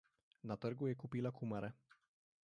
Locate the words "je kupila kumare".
0.87-1.69